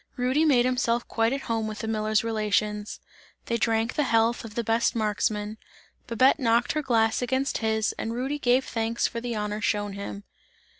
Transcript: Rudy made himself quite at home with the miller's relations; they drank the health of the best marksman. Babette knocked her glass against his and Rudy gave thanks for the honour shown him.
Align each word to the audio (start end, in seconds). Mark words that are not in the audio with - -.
Rudy 0.17 0.45
made 0.45 0.65
himself 0.65 1.07
quite 1.07 1.31
at 1.31 1.41
home 1.41 1.67
with 1.67 1.77
the 1.77 1.87
miller's 1.87 2.23
relations; 2.23 2.99
they 3.45 3.57
drank 3.57 3.93
the 3.93 4.01
health 4.05 4.43
of 4.43 4.55
the 4.55 4.63
best 4.63 4.95
marksman. 4.95 5.59
Babette 6.07 6.39
knocked 6.39 6.71
her 6.71 6.81
glass 6.81 7.21
against 7.21 7.59
his 7.59 7.93
and 7.99 8.11
Rudy 8.11 8.39
gave 8.39 8.65
thanks 8.65 9.05
for 9.05 9.21
the 9.21 9.35
honour 9.37 9.61
shown 9.61 9.93
him. 9.93 10.23